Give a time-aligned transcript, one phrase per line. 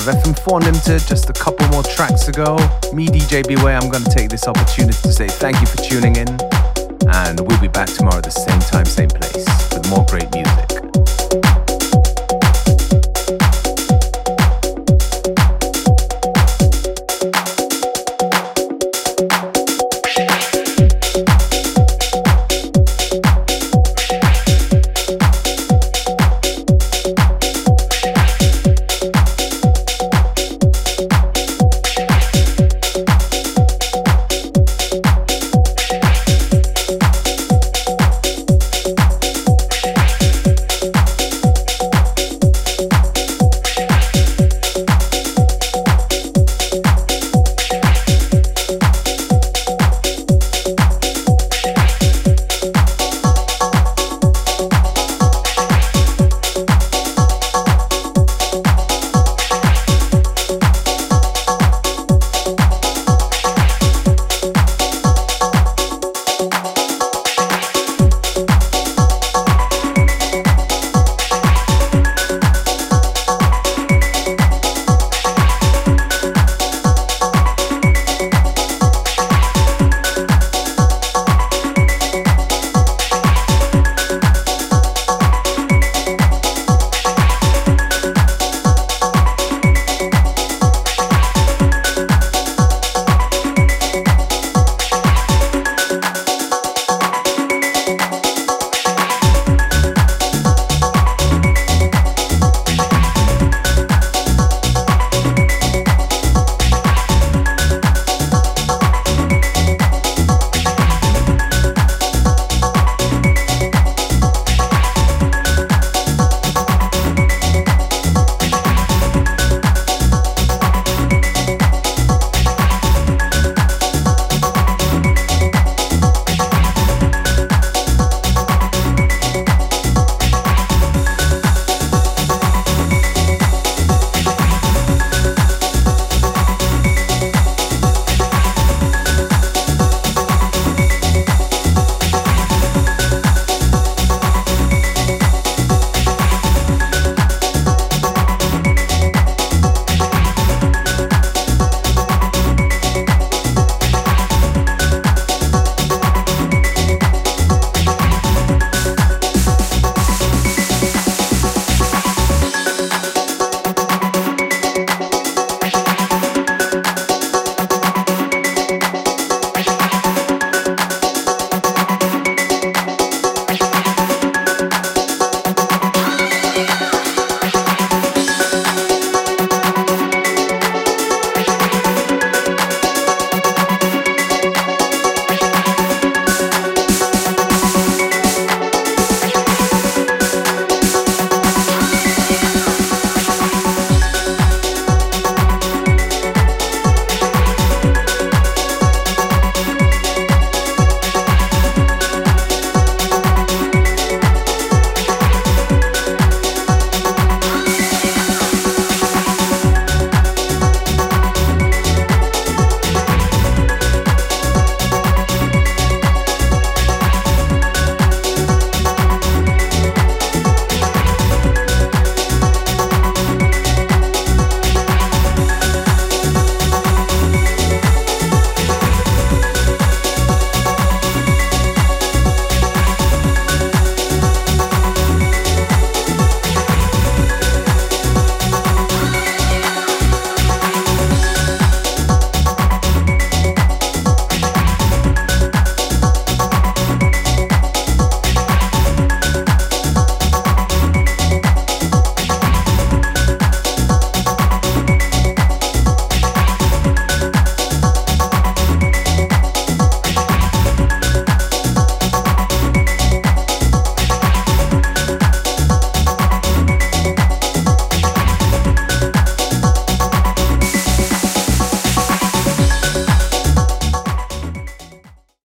[0.00, 1.08] Episode of FM4 Unlimited.
[1.08, 2.56] Just a couple more tracks to go.
[2.92, 6.16] Me, DJ Beware, I'm going to take this opportunity to say thank you for tuning
[6.16, 6.28] in.
[7.12, 10.79] And we'll be back tomorrow at the same time, same place with more great music.